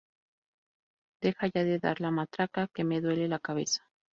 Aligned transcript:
Deja 1.21 1.45
ya 1.53 1.63
de 1.63 1.77
dar 1.77 2.01
la 2.01 2.09
matraca 2.09 2.67
que 2.73 2.83
me 2.83 3.01
duele 3.01 3.27
la 3.27 3.37
cabeza 3.37 3.87